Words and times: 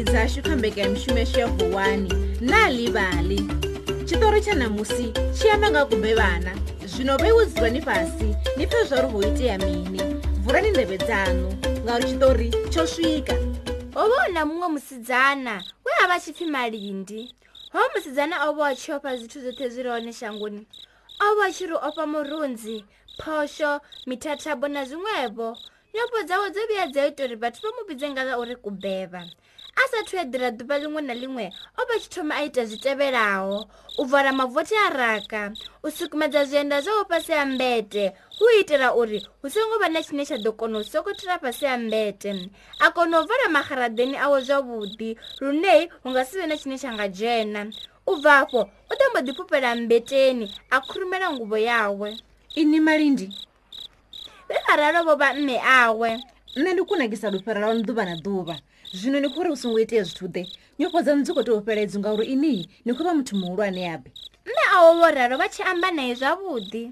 khonani 0.00 0.04
dzashu 0.04 0.42
kha 0.42 0.56
mbekanyamishumo 0.56 1.18
yashu 1.18 1.40
ya 1.40 1.46
vuwani 1.46 2.08
na 2.40 2.70
ḽivhali 2.70 3.38
tshiṱori 4.04 4.40
tsha 4.40 4.54
ṋamusi 4.54 5.12
tshi 5.34 5.48
amba 5.48 5.70
nga 5.70 5.84
kube 5.84 6.14
vhana 6.14 6.52
zwino 6.86 7.16
vheiwe 7.16 7.46
dzulani 7.46 7.80
fhasi 7.80 8.34
ni 8.56 8.66
pfe 8.66 8.84
zwa 8.84 8.98
uri 8.98 9.08
ho 9.12 9.20
itea 9.22 9.58
mini. 9.58 10.00
Vulani 10.42 10.70
nḓevhe 10.72 10.96
dzaṋu 10.96 11.48
ngauri 11.84 12.04
tshiṱori 12.04 12.48
tsho 12.70 12.86
swika. 12.86 13.34
Ho 13.94 14.08
vha 14.08 14.24
hu 14.24 14.32
na 14.32 14.44
muṅwe 14.44 14.68
musidzana 14.74 15.62
we 15.84 15.92
a 16.02 16.06
vha 16.08 16.18
tshi 16.20 16.32
pfhi 16.32 16.46
malindi. 16.46 17.34
Hoyo 17.72 17.88
musidzana 17.94 18.48
o 18.48 18.54
vha 18.54 18.66
a 18.70 18.74
tshi 18.74 18.92
ofha 18.92 19.16
zwithu 19.16 19.38
zwoṱhe 19.40 19.68
zwi 19.68 19.82
re 19.82 19.90
hone 19.90 20.12
shangoni. 20.12 20.66
O 21.20 21.36
vha 21.36 21.46
a 21.48 21.52
tshi 21.52 21.66
ri 21.66 21.74
ofha 21.76 22.06
murunzi 22.06 22.84
phosho 23.20 23.80
mithathabo 24.06 24.68
na 24.68 24.84
zwiṅwevho 24.84 25.56
nyofho 25.94 26.22
dzawe 26.22 26.50
dzo 26.50 26.60
vhuya 26.66 26.86
dza 26.86 27.06
ita 27.06 27.24
uri 27.24 27.36
vhathu 27.36 27.60
vha 27.62 27.70
mu 27.76 27.82
vhidze 27.88 28.06
nga 28.10 28.22
ḽa 28.28 28.34
uri 28.42 28.56
kubeba. 28.64 29.22
A 29.80 29.82
sathu 29.90 30.16
eḓela 30.22 30.50
ḓuvha 30.58 30.76
ḽiṅwe 30.82 31.00
na 31.02 31.14
ḽiṅwe 31.14 31.44
o 31.78 31.80
vha 31.88 31.96
tshi 31.98 32.08
thoma 32.14 32.34
a 32.38 32.44
ita 32.46 32.62
zwi 32.64 32.78
tevhelaho 32.84 33.56
u 33.98 34.04
vala 34.04 34.32
mavothi 34.32 34.76
a 34.86 34.88
raka 34.90 35.52
u 35.82 35.88
sukumedza 35.90 36.44
zwienda 36.44 36.80
zwawo 36.84 37.04
fhasi 37.10 37.32
ha 37.32 37.44
mbete 37.46 38.04
hu 38.38 38.44
itela 38.60 38.94
uri 38.94 39.18
hu 39.42 39.46
songo 39.50 39.78
vha 39.78 39.88
na 39.88 40.02
tshine 40.02 40.24
tsha 40.24 40.36
ḓo 40.44 40.52
kona 40.58 40.78
u 40.78 40.84
sokothela 40.84 41.38
fhasi 41.42 41.66
ha 41.66 41.76
mbete. 41.78 42.30
A 42.80 42.90
kona 42.94 43.20
u 43.20 43.26
vala 43.26 43.48
maharadeni 43.48 44.16
awe 44.24 44.38
zwavhuḓi 44.46 45.10
lune 45.40 45.88
hu 46.02 46.10
nga 46.10 46.24
si 46.24 46.38
vhe 46.38 46.46
na 46.46 46.56
tshine 46.56 46.76
tsha 46.78 46.90
nga 46.94 47.06
dzhena. 47.08 47.60
U 48.06 48.16
bva 48.20 48.32
afho 48.42 48.60
u 48.90 48.94
ḓo 48.98 49.04
mbo 49.10 49.18
ḓi 49.26 49.32
fhufhela 49.36 49.74
mbeteni 49.74 50.46
a 50.70 50.76
khurumela 50.86 51.26
nguvho 51.34 51.56
yawe. 51.58 52.08
Ini 52.60 52.80
malindi 52.80 53.49
vhe 54.50 54.58
aralo 54.72 55.04
vho 55.06 55.14
vha 55.16 55.34
mme 55.34 55.56
awe. 55.62 56.10
Nṋe 56.56 56.70
ndi 56.74 56.82
kunakisa 56.82 57.30
lufhera 57.30 57.60
lwanu 57.60 57.82
ḓuvha 57.86 58.04
na 58.04 58.14
ḓuvha. 58.24 58.56
Zwino 58.92 59.20
ni 59.20 59.28
khou 59.28 59.42
ri 59.44 59.50
u 59.50 59.56
songo 59.56 59.78
itea 59.78 60.02
zwithu 60.02 60.26
ḓe? 60.26 60.42
Nyofho 60.78 60.98
dzaṋu 61.02 61.22
dzi 61.22 61.32
khou 61.32 61.44
tea 61.46 61.54
u 61.54 61.62
fheledzo 61.62 61.98
ngauri 62.00 62.26
ini 62.34 62.66
ni 62.84 62.92
khou 62.92 63.04
vha 63.06 63.14
muthu 63.14 63.36
muhulwane 63.36 63.80
yabe 63.88 64.10
mme 64.46 64.62
awo 64.74 64.94
vho 64.98 65.10
ralo 65.14 65.36
vha 65.38 65.48
tshi 65.48 65.62
amba 65.62 65.90
naye 65.90 66.14
zwavhuḓi. 66.14 66.82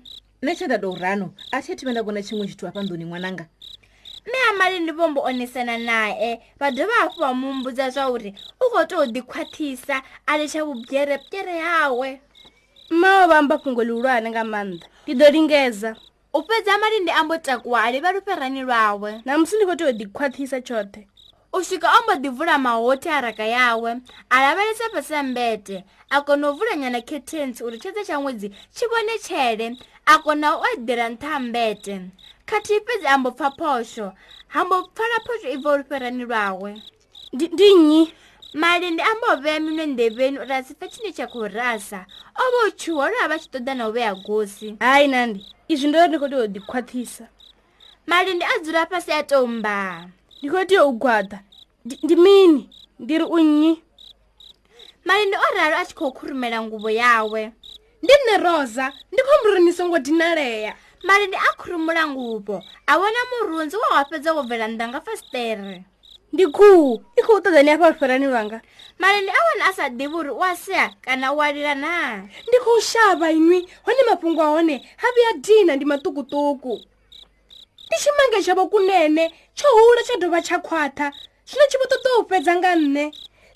Nṋe 0.42 0.54
tsha 0.54 0.66
nda 0.66 0.78
tou 0.78 0.94
rano 0.94 1.34
a 1.50 1.62
thi 1.62 1.72
athu 1.72 1.84
vhe 1.86 1.92
nda 1.92 2.02
vhona 2.02 2.22
tshiṅwe 2.22 2.46
tshithu 2.46 2.66
hafha 2.66 2.80
nḓuni 2.86 3.04
ṅwananga. 3.08 3.44
Mme 4.26 4.38
a 4.48 4.52
malindi 4.58 4.92
vhombo 4.92 5.20
onesana 5.26 5.74
nae. 5.78 6.38
Vha 6.60 6.70
dovha 6.70 6.96
hafhu 7.02 7.18
vha 7.20 7.34
mumbudza 7.34 7.90
zwa 7.90 8.10
uri 8.14 8.30
u 8.62 8.64
khou 8.70 8.84
tou 8.86 9.04
ḓikhwaṱhisa 9.04 9.96
a 10.26 10.32
litsha 10.38 10.62
vhubyerebdyere 10.64 11.58
hawe. 11.58 12.20
Mme 12.90 13.08
o 13.24 13.28
vhamba 13.28 13.58
fhungo 13.58 13.82
ḽihulwane 13.82 14.28
nga 14.30 14.42
maanḓa. 14.44 14.86
Ndi 15.06 15.12
ḓo 15.18 15.30
lingedza 15.32 15.90
u 16.38 16.42
fhedza 16.42 16.78
malindi 16.78 17.10
ambo 17.10 17.38
takuwa 17.38 17.82
a 17.84 17.90
livha 17.90 18.12
lufherani 18.12 18.62
lwawe. 18.62 19.22
Namusi 19.24 19.56
ndi 19.56 19.64
khou 19.66 19.76
tea 19.76 19.88
u 19.88 19.92
ḓikhwaṱhisa 19.92 20.58
tshoṱhe. 20.66 21.02
U 21.52 21.64
swika 21.64 21.88
o 21.96 22.02
mbo 22.02 22.12
ḓi 22.22 22.30
vula 22.36 22.58
mahothi 22.58 23.08
a 23.08 23.20
raka 23.20 23.44
yawe 23.44 23.90
a 24.30 24.36
lavhelesa 24.42 24.86
fhasi 24.92 25.14
ha 25.14 25.22
mbete 25.22 25.84
a 26.10 26.20
kona 26.22 26.50
u 26.50 26.52
vula 26.54 26.76
nyana 26.76 27.00
khetens 27.00 27.60
uri 27.60 27.78
tshedza 27.78 28.04
tsha 28.04 28.16
ṅwedzi 28.22 28.48
tshi 28.74 28.84
vhone 28.86 29.14
tshele 29.18 29.66
a 30.06 30.18
kona 30.22 30.48
u 30.56 30.62
eḓela 30.62 31.06
nṱha 31.10 31.26
ha 31.32 31.38
mbete. 31.40 31.94
Khathihi 32.46 32.80
fhedzi 32.86 33.06
ambo 33.06 33.30
pfa 33.30 33.50
phosho 33.58 34.12
hambo 34.54 34.76
pfala 34.94 35.18
phosho 35.26 35.48
i 35.50 35.56
bva 35.58 35.76
lufherani 35.78 36.24
lwawe. 36.24 36.70
Ndi 37.32 37.74
nnyi 37.74 38.12
malindi 38.54 39.02
ambo 39.02 39.42
vhea 39.42 39.60
minwe 39.60 39.86
nḓevheni 39.86 40.38
uri 40.40 40.52
a 40.54 40.62
si 40.62 40.74
pfe 40.74 40.88
tshine 40.88 41.12
tsha 41.12 41.26
khou 41.26 41.48
rasa. 41.48 42.06
O 42.36 42.42
vha 42.52 42.60
u 42.68 42.70
tshuwa 42.70 43.08
lwe 43.10 43.18
a 43.24 43.28
vha 43.28 43.38
tshi 43.38 43.48
ṱoḓa 43.52 43.74
na 43.76 43.88
u 43.88 43.92
vhea 43.92 44.14
gosi. 44.14 44.76
Hayi 44.80 45.08
nandi. 45.08 45.44
Izwi 45.68 45.88
ndo 45.88 45.98
ri 46.02 46.08
ndi 46.08 46.18
khou 46.18 46.28
tea 46.28 46.38
u 46.38 46.46
ḓikhwaṱhisa 46.48 47.26
malindi 48.06 48.44
a 48.44 48.54
dzula 48.62 48.86
fhasi 48.86 49.12
a 49.12 49.22
tou 49.22 49.46
mbaa 49.46 50.08
ndi 50.40 50.48
khou 50.50 50.64
tea 50.64 50.84
u 50.86 50.92
gwaḓa 50.98 51.38
Ndi- 51.84 52.00
ndi 52.04 52.16
mini? 52.16 52.70
Ndi 52.98 53.18
ri 53.18 53.24
u 53.24 53.38
nnyi? 53.38 53.72
Malindi 55.04 55.36
o 55.36 55.48
ralo 55.56 55.76
a 55.76 55.84
tshi 55.84 55.94
khou 55.94 56.12
khurumela 56.12 56.60
nguvho 56.62 56.90
yawe. 56.90 57.52
Ndi 58.02 58.12
nne 58.16 58.34
rosa. 58.44 58.92
Ndi 59.12 59.22
khou 59.22 59.36
mburi 59.40 59.60
ni 59.64 59.72
songo 59.72 59.98
dinalea 59.98 60.74
malindi 61.04 61.36
a 61.36 61.52
khurumula 61.58 62.06
nguvho. 62.08 62.62
A 62.86 62.92
vhona 62.98 63.20
murunzi 63.30 63.76
wa 63.76 63.88
wa 63.96 64.04
fhedza 64.04 64.32
wo 64.34 64.42
bvela 64.42 64.66
nnḓa 64.68 64.88
nga 64.88 65.00
fasiṱere 65.00 65.84
ndi 66.32 66.44
khuhu 66.46 67.00
i 67.18 67.22
khou 67.22 67.38
ṱoḓa 67.44 67.62
ni 67.64 67.70
hafha 67.70 67.88
lufherani 67.90 68.26
lwanga 68.26 68.58
malindi 68.98 69.30
a 69.30 69.40
wana 69.48 69.64
a 69.68 69.72
sa 69.72 69.88
ḓivhi 69.88 70.14
uri 70.20 70.30
u 70.30 70.42
a 70.44 70.56
sea 70.56 70.90
kana 71.04 71.32
u 71.32 71.40
a 71.40 71.52
lila 71.52 71.74
naa 71.74 72.16
ndi 72.48 72.56
khou 72.64 72.80
shavha 72.80 73.30
inwi 73.32 73.58
hone 73.84 74.02
mafhungo 74.10 74.42
a 74.42 74.50
hone 74.54 74.76
ha 75.00 75.06
vhuya 75.14 75.32
dina 75.44 75.76
ndi 75.76 75.84
maṱukuṱuku. 75.84 76.74
Ndi 77.86 77.96
tshimange 78.00 78.38
tshavho 78.44 78.66
kunene 78.68 79.24
tsho 79.56 79.66
hula 79.74 80.02
tsha 80.04 80.16
dovha 80.20 80.40
tsha 80.42 80.56
khwaṱha. 80.66 81.06
Zwino 81.48 81.64
tshi 81.68 81.76
vho 81.80 81.86
ṱoḓa 81.92 82.20
u 82.20 82.28
fhedza 82.28 82.52
nga 82.58 82.70
nṋe. 82.76 83.04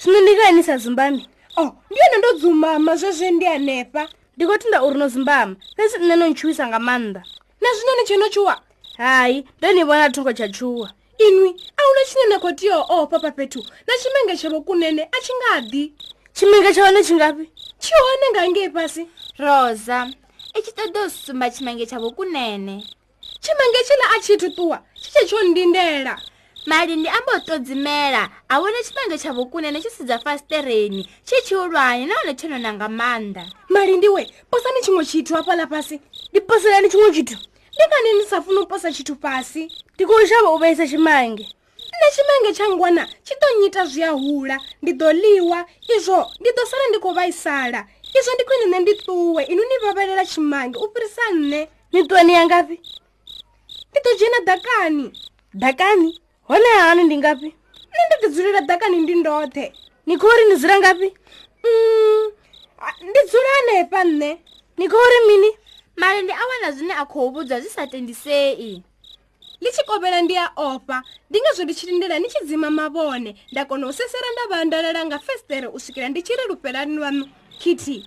Zwino 0.01 0.19
ndi 0.23 0.33
kale 0.39 0.53
ni 0.57 0.63
sa 0.63 0.75
dzumbami 0.81 1.21
o 1.61 1.65
ndi 1.91 1.99
yone 2.01 2.17
ndo 2.19 2.31
dzumama 2.39 2.93
zwezwe 2.97 3.31
ndi 3.37 3.45
hanefha. 3.53 4.03
Ndi 4.37 4.43
khou 4.47 4.57
tenda 4.59 4.79
uri 4.87 4.97
no 4.99 5.07
dzumbama 5.13 5.55
fhedzi 5.77 5.97
nṋe 6.01 6.17
no 6.17 6.25
ntshuwisa 6.33 6.65
nga 6.69 6.79
maanḓa. 6.81 7.21
Na 7.61 7.69
zwino 7.77 7.93
ni 7.97 8.05
tshe 8.07 8.17
no 8.17 8.29
tshuwa? 8.33 8.55
Hayi 8.97 9.45
ndo 9.59 9.69
ni 9.73 9.83
vhona 9.85 10.09
thungo 10.15 10.33
tsha 10.33 10.49
tshuwa. 10.49 10.89
Inwi 11.27 11.51
a 11.83 11.85
huna 11.89 12.05
tshine 12.05 12.29
na 12.29 12.39
khou 12.39 12.53
tea 12.57 12.77
o 12.77 13.03
ofha 13.03 13.19
fhethu 13.19 13.61
na 13.87 13.95
tshimange 13.99 14.37
tshavho 14.39 14.61
kunene 14.67 15.03
a 15.03 15.19
tshi 15.21 15.33
nga 15.39 15.61
ḓi 15.71 15.93
tshimange 16.35 16.73
tsha 16.73 16.85
hone 16.87 17.03
tshingafhi 17.03 17.45
tshi 17.81 17.93
hone 18.05 18.27
nga 18.31 18.43
ngei 18.51 18.71
fhasi 18.71 19.03
rosa 19.39 20.11
i 20.55 20.63
tshi 20.63 20.71
ṱoḓa 20.71 21.07
u 21.07 21.11
sumba 21.11 21.51
tshimange 21.51 21.87
tshavho 21.87 22.11
kunene. 22.17 22.85
Tshimange 23.43 23.81
tshiḽa 23.87 24.07
a 24.15 24.21
tshi 24.21 24.35
tuṱuwa 24.37 24.79
tshi 25.01 25.11
tshe 25.11 25.23
tsho 25.27 25.39
ndindela 25.43 26.15
malindi 26.67 27.09
ambo 27.09 27.33
ṱodzimela 27.49 28.23
a 28.49 28.55
vhona 28.61 28.83
tshimange 28.85 29.17
tshavho 29.19 29.45
kunene 29.51 29.81
tshi 29.81 29.91
sedza 29.91 30.19
fasiṱereni 30.19 31.03
tshi 31.27 31.37
tshihulwane 31.43 32.07
nahone 32.07 32.35
tsho 32.37 32.49
nona 32.49 32.71
nga 32.73 32.87
maanḓa 32.89 33.45
malindi 33.69 34.09
we 34.09 34.23
posani 34.51 34.81
tshiṅwe 34.81 35.05
tshithu 35.05 35.35
hafhaḽa 35.35 35.67
fhasi 35.67 35.97
ndi 36.31 36.41
poselani 36.41 36.89
tshiṅwe 36.89 37.11
tshithu 37.13 37.37
ndi 37.75 37.85
ngani 37.89 38.11
ni 38.19 38.25
sa 38.31 38.43
funi 38.43 38.59
u 38.63 38.67
posa 38.67 38.93
tshithu 38.93 39.15
fhasi 39.23 39.63
ndi 39.95 40.05
khou 40.07 40.27
shavha 40.27 40.51
u 40.55 40.59
vhaisa 40.59 40.87
tshimange 40.87 41.47
nṋe 42.03 42.11
tshimange 42.15 42.51
tsha 42.57 42.67
ngwana 42.73 43.03
tshi 43.25 43.35
ḓo 43.41 43.47
nyita 43.61 43.83
zwi 43.93 44.03
a 44.03 44.11
hula. 44.23 44.57
Ndi 44.83 44.93
ḓo 45.01 45.09
ḽiwa 45.23 45.59
izwo 45.95 46.19
ndi 46.41 46.51
ḓo 46.57 46.63
sala 46.71 46.85
ndi 46.89 46.99
khou 47.03 47.13
vhaisala. 47.17 47.81
Izwo 48.19 48.33
ndi 48.35 48.43
khwine 48.47 48.67
nṋe 48.71 48.79
ndi 48.83 48.93
ṱuwe. 49.07 49.43
Inu 49.53 49.63
ni 49.69 49.77
vhavhelela 49.83 50.25
tshimange 50.31 50.77
u 50.79 50.87
fhirisa 50.93 51.25
nṋe. 51.39 51.61
Ni 51.93 52.01
ṱuwe 52.09 52.23
ni 52.27 52.33
ya 52.37 52.43
ngafhi? 52.49 52.77
Ndi 53.91 53.99
ḓo 54.05 54.11
dzhena 54.19 54.39
ḓakani. 54.49 55.07
Ḓakani? 55.63 56.11
Hone 56.49 56.69
hani 56.85 57.03
ndi 57.07 57.17
ngafhi? 57.23 57.51
Nṋe 57.93 58.03
ndi 58.07 58.15
ḓi 58.23 58.29
dzulela 58.33 58.61
ḓakani 58.69 58.97
ndi 59.05 59.15
ndoṱhe. 59.21 59.67
Ni 60.07 60.15
khou 60.21 60.33
ri 60.39 60.45
ni 60.49 60.55
dzula 60.59 60.77
ngafhi? 60.83 61.09
Mm, 61.65 62.25
ndi 63.09 63.21
dzula 63.29 63.51
hanefha 63.57 64.01
nṋe. 64.19 64.31
Ni 64.79 64.85
khou 64.91 65.07
ri 65.13 65.19
mini? 65.29 65.51
Malindi 66.01 66.33
a 66.33 66.43
wana 66.51 66.69
zwine 66.77 66.95
a 66.99 67.05
khou 67.11 67.31
vhudzwa 67.33 67.61
zwi 67.63 67.71
sa 67.71 67.87
tendisei 67.87 68.83
ḽi 69.63 69.71
tshi 69.73 69.83
kovhela 69.87 70.23
ndi 70.23 70.37
a 70.37 70.47
ofha. 70.57 71.03
Ndi 71.31 71.39
ngazwo 71.41 71.65
ndi 71.65 71.75
tshi 71.75 71.87
lindela 71.87 72.19
ni 72.19 72.29
tshi 72.29 72.45
dzima 72.45 72.71
mavhone. 72.71 73.31
Nda 73.53 73.65
kona 73.65 73.87
u 73.87 73.93
sesera 73.93 74.29
nda 74.33 74.45
vhandalela 74.51 75.07
nga 75.07 75.19
festere 75.19 75.67
u 75.67 75.79
swikela 75.81 76.09
ndi 76.09 76.23
tshi 76.23 76.33
ri 76.39 76.45
lufhelani 76.51 76.97
lwaṋu 76.99 77.25
khithi 77.61 77.99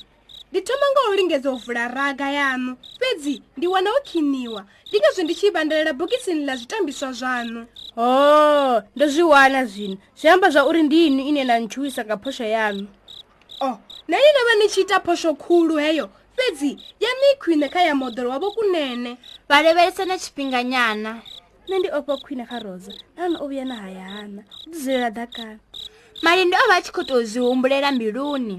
ndi 0.52 0.62
thoma 0.62 0.86
nga 0.92 1.02
u 1.12 1.16
lingedza 1.16 1.52
u 1.52 1.58
vula 1.58 1.88
raga 1.88 2.28
yaṋu. 2.38 2.76
Fhedzi 3.00 3.42
ndi 3.58 3.68
wana 3.68 3.90
ho 3.90 4.00
khiniwa 4.06 4.62
ndi 4.88 4.98
ngazwo 5.00 5.24
ndi 5.24 5.36
tshi 5.36 5.50
vhandalela 5.50 5.94
bokisini 5.94 6.46
ḽa 6.48 6.56
zwitambiswa 6.60 7.10
zwaṋu. 7.20 7.62
O 7.98 8.82
ndo 8.96 9.06
zwi 9.08 9.24
wana 9.24 9.66
zwino. 9.66 9.98
Zwi 10.20 10.30
amba 10.30 10.50
zwa 10.50 10.68
uri 10.68 10.84
ndi 10.84 11.08
ini 11.08 11.30
ine 11.30 11.44
na 11.44 11.60
ntshuwisa 11.60 12.04
nga 12.06 12.18
phosho 12.18 12.44
yaṋu. 12.44 12.86
O 13.62 13.70
na 14.08 14.16
ini 14.20 14.32
no 14.36 14.42
vha 14.48 14.54
ni 14.60 14.68
tshi 14.68 14.82
ita 14.82 15.00
phosho 15.00 15.34
khulu 15.36 15.76
heyo. 15.78 16.10
Fhedzi 16.36 16.72
yaṋu 17.00 17.24
i 17.32 17.40
khwine 17.40 17.70
kha 17.70 17.82
ya 17.82 17.94
moḓoro 17.96 18.30
wavho 18.30 18.52
kunene. 18.52 19.18
Vha 19.50 19.62
lavhelesa 19.64 20.06
na 20.06 20.18
tshifhinga 20.18 20.64
nyana 20.64 21.22
nṋe 21.68 21.78
ndi 21.80 21.90
ofha 21.98 22.14
khwine 22.24 22.46
kha 22.50 22.60
rosa 22.66 22.92
nahone 23.16 23.38
o 23.44 23.46
vhuya 23.50 23.66
na 23.66 23.76
hayana 23.84 24.42
u 24.68 24.70
ḓi 24.70 24.78
dzulela 24.78 25.10
ḓakani. 25.18 25.60
Malindi 26.24 26.56
o 26.56 26.66
vha 26.70 26.76
a 26.78 26.82
tshi 26.82 26.92
khou 26.94 27.04
tou 27.10 27.24
zwi 27.24 27.42
humbulela 27.42 27.92
mbiluni. 27.92 28.58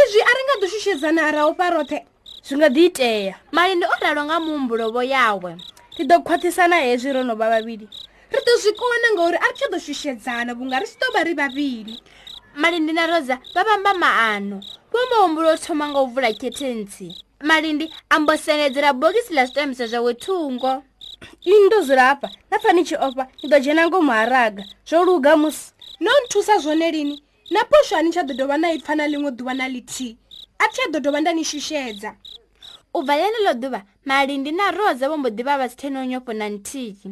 Izwi 0.00 0.20
a 0.28 0.32
ri 0.36 0.42
nga 0.44 0.54
ḓo 0.60 0.66
shushedzana 0.72 1.32
ra 1.32 1.42
ofha 1.50 1.66
roṱhe. 1.74 1.98
Zwi 2.46 2.56
nga 2.56 2.68
ḓi 2.68 2.82
itea. 2.88 3.34
Malindi 3.52 3.86
o 3.86 3.94
ralo 4.02 4.22
nga 4.24 4.36
muhumbulovo 4.44 5.02
yawe. 5.02 5.52
Ndi 5.94 6.02
ḓo 6.10 6.16
khwaṱhisana 6.26 6.76
hezwi 6.86 7.12
ro 7.16 7.22
no 7.24 7.34
vha 7.40 7.46
vhavhili. 7.52 7.86
Ri 8.32 8.40
ḓo 8.46 8.52
zwi 8.62 8.72
kona 8.78 9.08
ngauri 9.14 9.38
a 9.40 9.48
ri 9.48 9.54
tsha 9.56 9.66
ḓo 9.72 9.78
shushedzana 9.86 10.52
vhunga 10.54 10.80
ri 10.80 10.86
tshi 10.86 10.98
ḓo 11.00 11.08
vha 11.14 11.22
ri 11.24 11.34
vhavhili. 11.34 11.94
Malindi 12.60 12.92
na 12.92 13.06
rosa 13.06 13.40
vha 13.54 13.62
vhamba 13.64 13.92
maano. 13.94 14.58
Vho 14.92 15.00
muhumbulo 15.10 15.54
u 15.54 15.58
thoma 15.58 15.84
nga 15.88 16.00
u 16.00 16.06
vula 16.12 16.30
khetentsi 16.32 17.08
malindi 17.40 17.86
ambo 18.10 18.36
senedzela 18.36 18.92
bokisi 18.92 19.34
ḽa 19.34 19.46
zwitamisa 19.46 19.86
zwawe 19.86 20.14
thungo 20.14 20.82
ini 21.44 21.66
ndo 21.66 21.80
dzula 21.82 22.04
hafha 22.04 22.28
na 22.50 22.58
pfa 22.58 22.72
ni 22.72 22.84
tshi 22.84 22.96
ofha 22.96 23.24
ni 23.42 23.48
ḓo 23.50 23.58
dzhena 23.60 23.88
ngomu 23.88 24.12
ha 24.12 24.24
raga 24.24 24.62
zwo 24.86 25.04
luga 25.04 25.36
musi. 25.36 25.72
No 26.00 26.10
nthusa 26.24 26.58
zwone 26.58 26.90
lini? 26.90 27.22
Na 27.50 27.64
posho 27.64 27.96
a 27.96 28.02
ni 28.02 28.10
tsha 28.10 28.22
ḓo 28.22 28.34
dovha 28.36 28.56
na 28.58 28.72
i 28.72 28.78
pfa 28.78 28.94
na 28.94 29.04
ḽiṅwe 29.06 29.30
ḓuvha 29.38 29.54
na 29.56 29.66
ḽithihi 29.68 30.16
a 30.58 30.64
thi 30.72 30.80
a 30.82 30.88
ḓo 30.92 31.00
dovha 31.00 31.20
nda 31.20 31.32
ni 31.32 31.44
shushedza 31.44 32.10
u 32.94 33.02
bva 33.02 33.14
ḽeneḽo 33.20 33.52
ḓuvha 33.62 33.80
malindi 34.08 34.52
na 34.52 34.70
rosa 34.70 35.08
vho 35.08 35.16
mbo 35.18 35.28
ḓi 35.28 35.42
vha 35.44 35.68
si 35.68 35.76
theno 35.76 36.00
nyofho 36.04 36.32
na 36.32 36.46
nthihi. 36.48 37.08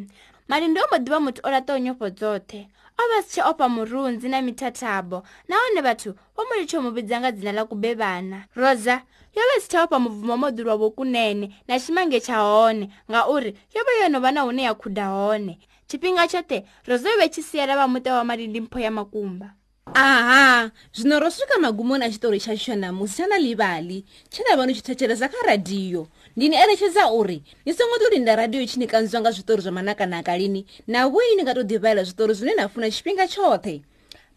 Malindi 0.49 0.79
o 0.79 0.87
mbo 0.87 0.97
ḓi 0.97 1.09
vha 1.11 1.19
muthu 1.19 1.41
o 1.43 1.49
laṱaho 1.53 1.79
nyofho 1.85 2.07
dzoṱhe. 2.17 2.61
O 2.97 3.03
vha 3.09 3.17
si 3.21 3.29
tsha 3.31 3.49
opa 3.49 3.65
murunzi 3.69 4.27
na 4.29 4.41
mithathabo. 4.41 5.23
Nahone 5.47 5.81
vhathu 5.85 6.09
vho 6.35 6.41
mu 6.47 6.53
litsho 6.59 6.81
mu 6.81 6.91
vhidza 6.95 7.19
nga 7.19 7.31
dzina 7.31 7.51
ḽa 7.57 7.63
kubevhana. 7.69 8.39
Rosa 8.55 8.95
yo 9.37 9.43
vha 9.49 9.57
i 9.57 9.61
si 9.61 9.69
tsha 9.69 9.83
opa 9.83 9.99
mubvumo 9.99 10.35
moḓi 10.41 10.61
lwa 10.63 10.75
vhokunene 10.77 11.45
na 11.67 11.79
tshimange 11.79 12.19
tsha 12.19 12.37
hone 12.41 12.89
ngauri 13.09 13.53
yo 13.75 13.81
vha 13.85 13.93
yo 14.01 14.09
no 14.09 14.19
vha 14.19 14.31
na 14.31 14.41
hune 14.41 14.63
ya 14.63 14.73
khuda 14.73 15.05
hone. 15.13 15.59
Tshifhinga 15.87 16.27
tshoṱhe 16.27 16.65
rosa 16.87 17.09
yo 17.09 17.17
vha 17.17 17.25
i 17.25 17.29
tshi 17.29 17.43
siela 17.43 17.75
vha 17.75 17.85
muṱa 17.87 18.17
wa 18.17 18.23
malindi 18.23 18.65
ya 18.81 18.91
makumba. 18.91 19.53
Aha 19.93 20.71
zwino 20.93 21.19
ro 21.19 21.29
swika 21.29 21.59
magumoni 21.59 22.05
a 22.05 22.09
tshashu 22.09 22.57
tsha 22.57 22.75
ṋamusi 22.75 23.13
tsha 23.13 23.27
na 23.27 23.37
ḽivhali 23.37 24.03
tshe 24.29 24.43
na 24.43 24.57
vha 24.57 24.65
ni 24.65 24.73
tshi 24.73 24.81
thetshelesa 24.81 25.29
kha 25.29 25.47
radiyo. 25.47 26.07
Ndi 26.35 26.49
ni 26.49 26.55
eletshedza 26.55 27.13
uri 27.13 27.43
ni 27.65 27.73
songo 27.73 27.95
ḓo 28.01 28.09
linda 28.11 28.35
radiyo 28.35 28.63
i 28.63 28.67
tshi 28.67 28.79
ni 28.79 28.87
kanziwa 28.87 29.21
nga 29.21 29.31
zwiṱori 29.31 29.61
zwa 29.61 29.71
manakanaka 29.71 30.37
lini? 30.37 30.65
Na 30.87 31.07
vhoi 31.07 31.35
ni 31.35 31.43
nga 31.43 31.53
tou 31.53 31.63
ḓivhalela 31.63 32.03
zwiṱori 32.03 32.33
zwine 32.33 32.55
na 32.55 32.67
funa 32.67 32.89
tshifhinga 32.89 33.27
tshoṱhe 33.29 33.81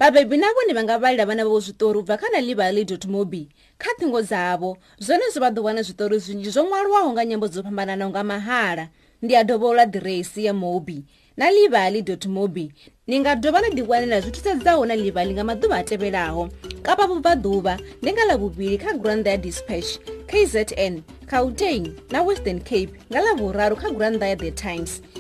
vhabebi 0.01 0.37
na 0.37 0.47
vhone 0.53 0.73
vha 0.73 0.83
nga 0.85 0.99
vhalela 0.99 1.27
vhana 1.27 1.45
vhavho 1.45 1.61
zwiṱori 1.61 1.99
u 1.99 2.03
bva 2.03 2.17
kha 2.17 2.29
na 2.33 2.41
ḽivhali 2.41 2.85
dot 2.89 3.05
mobi. 3.05 3.49
Kha 3.79 3.91
ṱhingo 4.01 4.23
dzavho 4.25 4.77
zwone 4.99 5.29
zwo 5.33 5.41
vha 5.41 5.51
ḓo 5.53 5.61
wana 5.61 5.81
zwiṱori 5.85 6.17
zwinzhi 6.19 6.51
zwo 6.51 6.65
ṅwalwaho 6.65 7.13
nga 7.13 7.25
nyambo 7.25 7.49
dzo 7.49 7.63
fhambananaho 7.63 8.11
nga 8.11 8.25
mahala. 8.25 8.89
Ndi 9.23 9.37
a 9.37 9.45
dovhola 9.45 9.85
ḓiresi 9.85 10.49
ya 10.49 10.55
mobi. 10.57 11.05
Na 11.37 11.51
livali 11.51 12.01
mobi 12.29 12.73
ni 13.07 13.21
nga 13.21 13.37
dovha 13.37 13.61
na 13.61 13.69
ḓiwanela 13.69 14.21
zwi 14.21 14.33
thusedzaho 14.33 14.87
na 14.87 14.95
livali 14.97 15.33
nga 15.37 15.45
maḓuvha 15.45 15.77
a 15.81 15.85
tevhelaho. 15.85 16.49
Kapa 16.83 17.05
vhubvaḓuvha 17.05 17.75
ndi 18.01 18.11
nga 18.13 18.25
ḽavhuvhili 18.31 18.81
kha 18.81 18.97
gurannḓa 18.97 19.31
ya 19.31 19.37
dispatch 19.37 20.01
kzn 20.31 21.05
gauteng 21.29 21.93
na 22.11 22.23
western 22.25 22.61
cape 22.65 22.97
nga 23.13 23.21
ḽavhuraru 23.21 23.77
kha 23.77 23.89
gurannḓa 23.93 24.27
ya 24.33 24.37
the 24.37 24.51
times 24.51 25.03